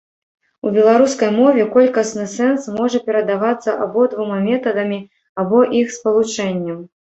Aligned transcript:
У 0.67 0.69
беларускай 0.77 1.29
мове 1.39 1.65
колькасны 1.75 2.25
сэнс 2.33 2.63
можа 2.79 3.03
перадавацца 3.11 3.77
абодвума 3.87 4.43
метадамі 4.49 5.01
або 5.45 5.65
іх 5.85 5.97
спалучэннем. 6.01 6.87